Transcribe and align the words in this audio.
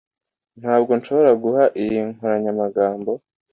Ntabwo 0.59 0.91
nshobora 0.99 1.31
guha 1.43 1.63
iyi 1.81 1.99
nkoranyamagambo. 2.13 3.11